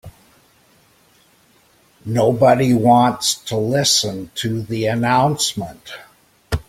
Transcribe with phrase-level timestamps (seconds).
[2.05, 5.91] Nobody wants to listen to the announcement.